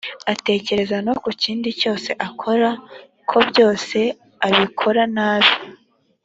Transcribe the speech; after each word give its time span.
atekereza 0.33 0.97
no 1.07 1.13
kukintu 1.23 1.67
cyose 1.79 2.09
akora 2.27 2.69
kobyos 3.29 3.87
abikora 4.47 5.03
nabi 5.15 5.51